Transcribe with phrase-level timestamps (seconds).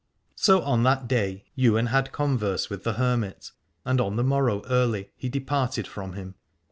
[0.33, 3.51] So on that day Ywain had converse with the hermit,
[3.85, 6.33] and on the morrow early he departed from him.